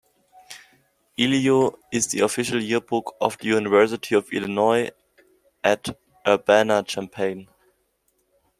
"Illio" 1.15 1.77
is 1.91 2.07
the 2.07 2.21
official 2.21 2.59
yearbook 2.59 3.15
of 3.21 3.37
the 3.37 3.45
University 3.49 4.15
of 4.15 4.33
Illinois 4.33 4.89
at 5.63 5.95
Urbana-Champaign. 6.27 7.47